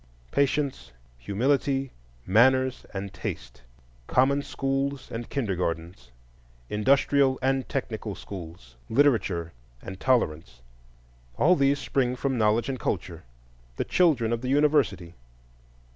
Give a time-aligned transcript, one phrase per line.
[0.31, 1.91] Patience, Humility,
[2.25, 3.61] Manners, and Taste,
[4.07, 6.09] common schools and kindergartens,
[6.71, 13.21] industrial and technical schools, literature and tolerance,—all these spring from knowledge and culture,
[13.75, 15.13] the children of the university.